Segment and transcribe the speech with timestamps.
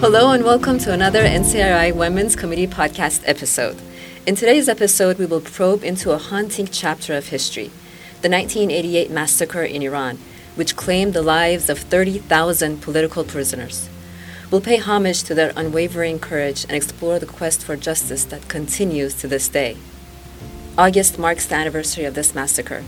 [0.00, 3.76] Hello and welcome to another NCRI Women's Committee podcast episode.
[4.26, 7.66] In today's episode, we will probe into a haunting chapter of history
[8.22, 10.16] the 1988 massacre in Iran,
[10.54, 13.90] which claimed the lives of 30,000 political prisoners.
[14.50, 19.12] We'll pay homage to their unwavering courage and explore the quest for justice that continues
[19.16, 19.76] to this day.
[20.78, 22.84] August marks the anniversary of this massacre,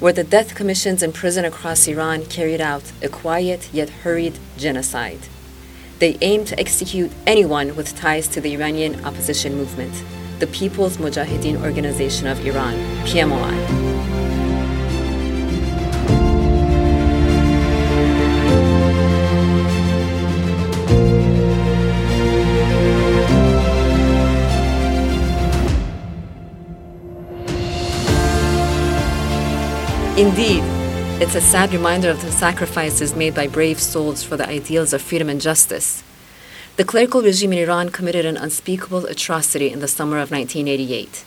[0.00, 5.28] where the death commissions in prison across Iran carried out a quiet yet hurried genocide.
[5.98, 9.92] They aim to execute anyone with ties to the Iranian opposition movement,
[10.38, 13.96] the People's Mojahedin Organization of Iran, PMOI.
[30.16, 30.77] Indeed,
[31.20, 35.02] it's a sad reminder of the sacrifices made by brave souls for the ideals of
[35.02, 36.04] freedom and justice.
[36.76, 41.24] The clerical regime in Iran committed an unspeakable atrocity in the summer of 1988.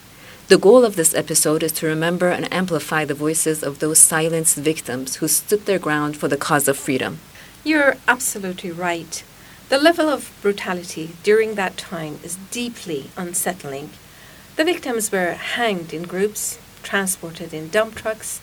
[0.47, 4.55] The goal of this episode is to remember and amplify the voices of those silenced
[4.55, 7.19] victims who stood their ground for the cause of freedom.
[7.65, 9.21] You're absolutely right.
[9.67, 13.89] The level of brutality during that time is deeply unsettling.
[14.55, 18.39] The victims were hanged in groups, transported in dump trucks,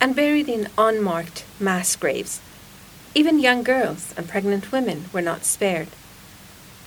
[0.00, 2.40] and buried in unmarked mass graves.
[3.14, 5.88] Even young girls and pregnant women were not spared.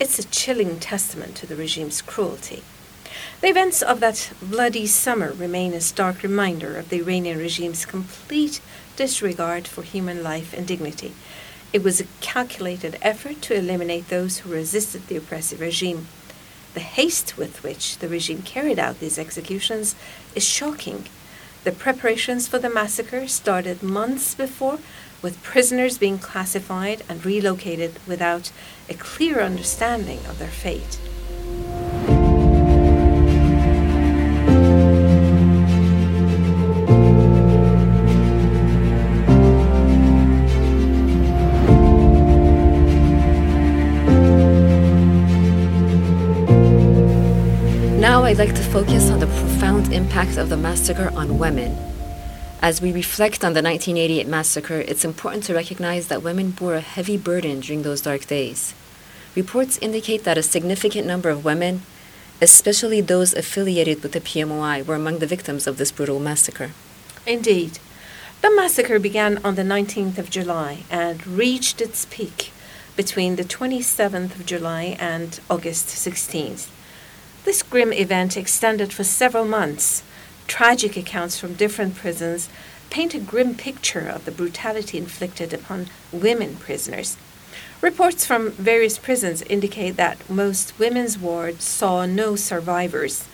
[0.00, 2.62] It's a chilling testament to the regime's cruelty.
[3.40, 8.60] The events of that bloody summer remain a stark reminder of the Iranian regime's complete
[8.96, 11.14] disregard for human life and dignity.
[11.72, 16.08] It was a calculated effort to eliminate those who resisted the oppressive regime.
[16.74, 19.94] The haste with which the regime carried out these executions
[20.34, 21.04] is shocking
[21.64, 24.78] the preparations for the massacre started months before,
[25.22, 28.52] with prisoners being classified and relocated without
[28.88, 30.98] a clear understanding of their fate.
[48.34, 51.78] I'd like to focus on the profound impact of the massacre on women.
[52.60, 56.80] As we reflect on the 1988 massacre, it's important to recognize that women bore a
[56.80, 58.74] heavy burden during those dark days.
[59.36, 61.82] Reports indicate that a significant number of women,
[62.42, 66.72] especially those affiliated with the PMOI, were among the victims of this brutal massacre.
[67.24, 67.78] Indeed.
[68.40, 72.50] The massacre began on the 19th of July and reached its peak
[72.96, 76.73] between the 27th of July and August 16th.
[77.44, 80.02] This grim event extended for several months.
[80.46, 82.48] Tragic accounts from different prisons
[82.88, 87.18] paint a grim picture of the brutality inflicted upon women prisoners.
[87.82, 93.28] Reports from various prisons indicate that most women's wards saw no survivors.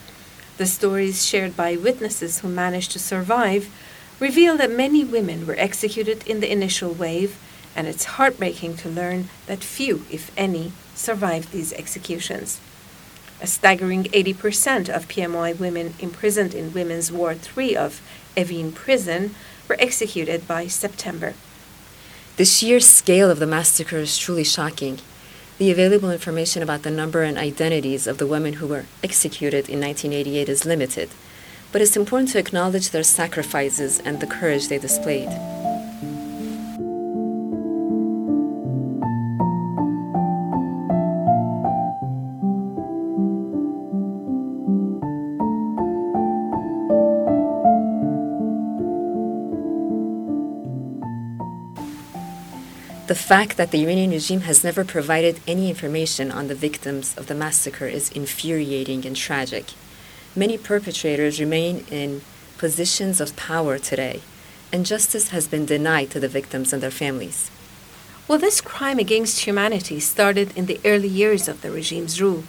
[0.57, 3.71] The stories shared by witnesses who managed to survive
[4.19, 7.39] reveal that many women were executed in the initial wave,
[7.77, 12.61] and it's heartbreaking to learn that few, if any, survived these executions.
[13.43, 18.03] A staggering 80% of PMOI women imprisoned in Women's Ward 3 of
[18.37, 19.35] Evin Prison
[19.67, 21.33] were executed by September.
[22.37, 24.99] The sheer scale of the massacre is truly shocking.
[25.57, 29.81] The available information about the number and identities of the women who were executed in
[29.81, 31.11] 1988 is limited,
[31.73, 35.29] but it's important to acknowledge their sacrifices and the courage they displayed.
[53.11, 57.27] The fact that the Iranian regime has never provided any information on the victims of
[57.27, 59.73] the massacre is infuriating and tragic.
[60.37, 62.21] Many perpetrators remain in
[62.57, 64.21] positions of power today,
[64.73, 67.51] and justice has been denied to the victims and their families.
[68.29, 72.45] Well, this crime against humanity started in the early years of the regime's rule.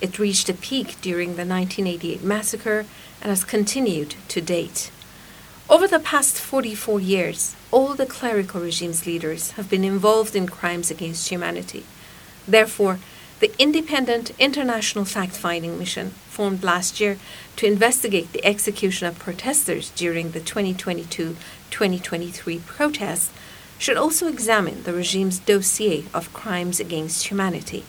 [0.00, 2.84] It reached a peak during the 1988 massacre
[3.22, 4.90] and has continued to date.
[5.68, 10.90] Over the past 44 years, all the clerical regime's leaders have been involved in crimes
[10.90, 11.84] against humanity.
[12.46, 12.98] Therefore,
[13.40, 17.16] the independent international fact finding mission formed last year
[17.56, 21.36] to investigate the execution of protesters during the 2022
[21.70, 23.30] 2023 protests
[23.78, 27.84] should also examine the regime's dossier of crimes against humanity.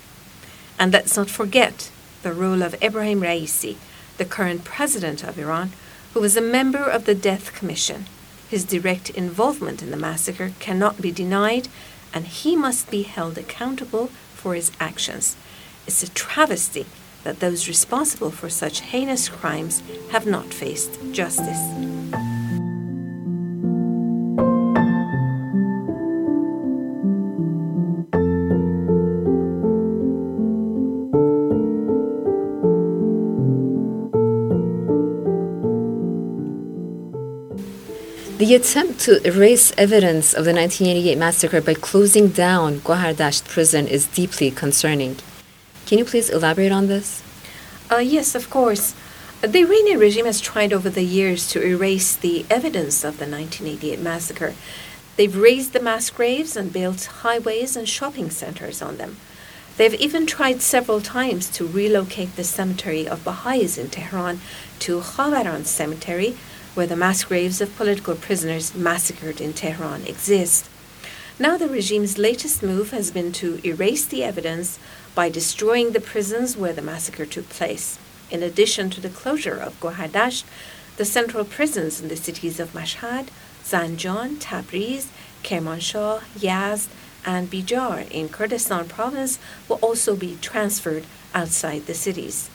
[0.80, 1.92] And let's not forget
[2.24, 3.76] the role of Ebrahim Raisi,
[4.18, 5.72] the current president of Iran,
[6.14, 8.06] who was a member of the Death Commission.
[8.52, 11.70] His direct involvement in the massacre cannot be denied,
[12.14, 15.38] and he must be held accountable for his actions.
[15.88, 16.86] It's a travesty
[17.24, 19.82] that those responsible for such heinous crimes
[20.12, 22.21] have not faced justice.
[38.42, 44.08] The attempt to erase evidence of the 1988 massacre by closing down Gohardasht prison is
[44.08, 45.18] deeply concerning.
[45.86, 47.22] Can you please elaborate on this?
[47.92, 48.96] Uh, yes, of course.
[49.42, 54.00] The Iranian regime has tried over the years to erase the evidence of the 1988
[54.00, 54.56] massacre.
[55.18, 59.18] They've razed the mass graves and built highways and shopping centers on them.
[59.78, 64.42] They've even tried several times to relocate the cemetery of Baha'is in Tehran
[64.80, 66.36] to Khavaran Cemetery,
[66.74, 70.70] where the mass graves of political prisoners massacred in Tehran exist.
[71.40, 74.80] Now, the regime's latest move has been to erase the evidence
[75.16, 77.98] by destroying the prisons where the massacre took place.
[78.30, 80.44] In addition to the closure of Gohardasht,
[80.98, 83.28] the central prisons in the cities of Mashhad,
[83.64, 85.08] Zanjan, Tabriz,
[85.44, 86.90] Kermanshah, Yazd,
[87.26, 92.50] and Bijar in Kurdistan province will also be transferred outside the cities.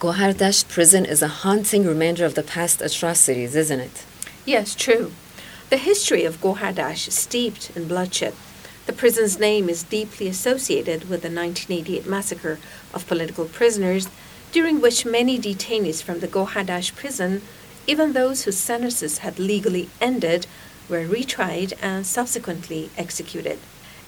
[0.00, 4.04] Gohardasht prison is a haunting reminder of the past atrocities, isn't it?
[4.46, 5.10] Yes, true.
[5.70, 8.34] The history of Gohardasht is steeped in bloodshed.
[8.86, 12.60] The prison's name is deeply associated with the 1988 massacre
[12.94, 14.08] of political prisoners,
[14.52, 17.42] during which many detainees from the Gohardasht prison,
[17.88, 20.46] even those whose sentences had legally ended,
[20.88, 23.58] were retried and subsequently executed.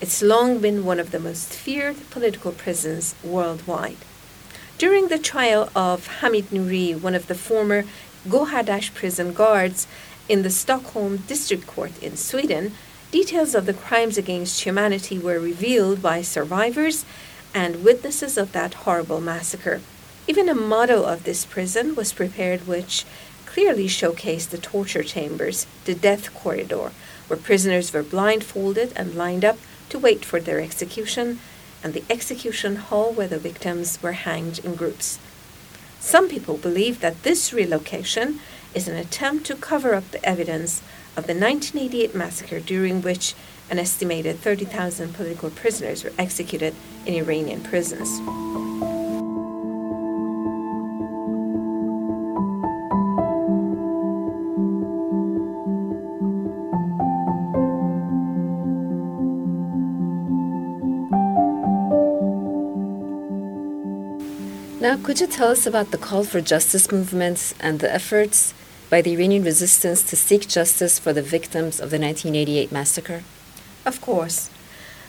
[0.01, 3.97] It's long been one of the most feared political prisons worldwide.
[4.81, 7.85] During the trial of Hamid Nouri, one of the former
[8.27, 9.87] Gohardasht prison guards
[10.27, 12.73] in the Stockholm District Court in Sweden,
[13.11, 17.05] details of the crimes against humanity were revealed by survivors
[17.55, 19.83] and witnesses of that horrible massacre.
[20.27, 23.05] Even a model of this prison was prepared, which
[23.45, 26.91] clearly showcased the torture chambers, the death corridor,
[27.29, 29.59] where prisoners were blindfolded and lined up
[29.91, 31.39] to wait for their execution
[31.83, 35.19] and the execution hall where the victims were hanged in groups.
[36.01, 38.41] Some people believe that this relocation
[38.75, 40.81] is an attempt to cover up the evidence
[41.17, 43.35] of the 1988 massacre, during which
[43.69, 46.75] an estimated 30,000 political prisoners were executed
[47.07, 48.70] in Iranian prisons.
[65.03, 68.53] Could you tell us about the call for justice movements and the efforts
[68.91, 73.23] by the Iranian resistance to seek justice for the victims of the 1988 massacre?
[73.87, 74.51] Of course.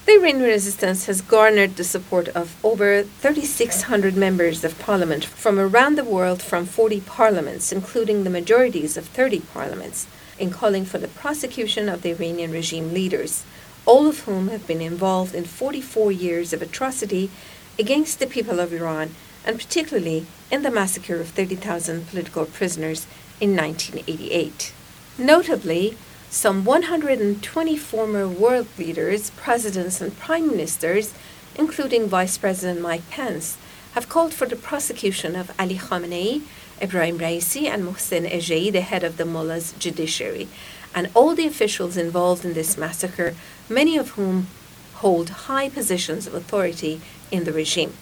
[0.06, 5.96] The Iranian resistance has garnered the support of over 3,600 members of parliament from around
[5.98, 10.08] the world from 40 parliaments, including the majorities of 30 parliaments,
[10.40, 13.44] in calling for the prosecution of the Iranian regime leaders,
[13.86, 17.30] all of whom have been involved in 44 years of atrocity
[17.78, 19.16] against the people of Iran
[19.46, 23.08] and particularly in the massacre of 30,000 political prisoners
[23.40, 24.74] in 1988.
[25.18, 25.98] Notably,
[26.30, 31.14] some 120 former world leaders, presidents, and prime ministers,
[31.56, 33.58] including Vice President Mike Pence,
[33.94, 36.44] have called for the prosecution of Ali Khamenei,
[36.82, 40.48] Ebrahim Raisi, and Mohsen Ejei, the head of the mullah's judiciary,
[40.96, 43.36] and all the officials involved in this massacre,
[43.68, 44.48] many of whom
[44.96, 47.94] hold high positions of authority in the regime.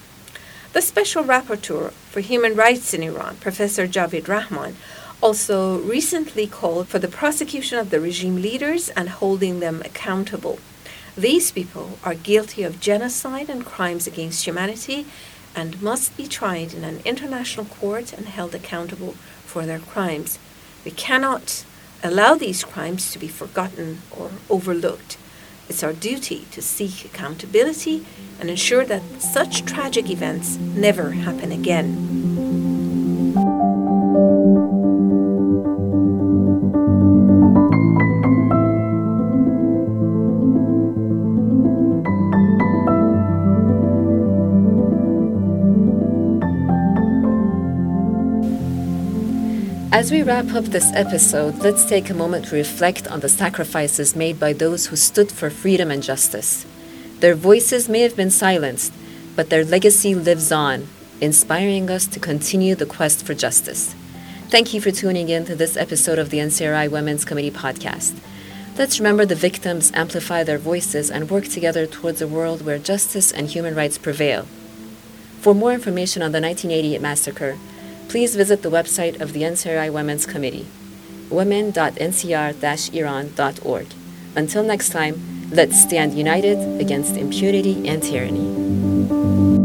[0.72, 4.74] The Special Rapporteur for Human Rights in Iran, Professor Javaid Rehman,
[5.20, 10.60] also recently called for the prosecution of the regime leaders and holding them accountable.
[11.16, 15.06] These people are guilty of genocide and crimes against humanity
[15.56, 20.38] and must be tried in an international court and held accountable for their crimes.
[20.84, 21.64] We cannot
[22.04, 25.16] allow these crimes to be forgotten or overlooked.
[25.70, 28.04] It's our duty to seek accountability
[28.40, 32.29] and ensure that such tragic events never happen again.
[49.92, 54.14] As we wrap up this episode, let's take a moment to reflect on the sacrifices
[54.14, 56.64] made by those who stood for freedom and justice.
[57.18, 58.92] Their voices may have been silenced,
[59.34, 60.86] but their legacy lives on,
[61.20, 63.96] inspiring us to continue the quest for justice.
[64.48, 68.16] Thank you for tuning in to this episode of the NCRI Women's Committee podcast.
[68.78, 73.32] Let's remember the victims, amplify their voices, and work together towards a world where justice
[73.32, 74.46] and human rights prevail.
[75.40, 77.58] For more information on the 1988 massacre,
[78.10, 80.66] please visit the website of the NCRI Women's Committee,
[81.30, 83.86] women.ncr-iran.org.
[84.34, 89.59] Until next time, let's stand united against impunity and tyranny.